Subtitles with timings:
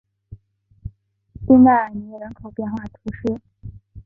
[1.47, 3.39] 昂代尔尼人口变化图示